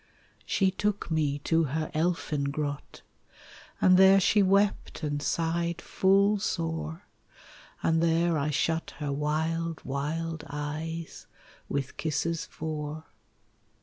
She 0.47 0.71
took 0.71 1.11
me 1.11 1.37
to 1.43 1.65
her 1.65 1.91
elfin 1.93 2.45
grot, 2.45 3.03
And 3.79 3.97
there 3.97 4.19
she 4.19 4.41
wept 4.41 5.03
and 5.03 5.21
sighed 5.21 5.79
full 5.79 6.39
sore; 6.39 7.03
And 7.83 8.01
there 8.01 8.35
I 8.35 8.49
shut 8.49 8.95
her 8.97 9.13
wild, 9.13 9.85
wild 9.85 10.43
eyes 10.49 11.27
With 11.69 11.97
kisses 11.97 12.47
four. 12.47 13.03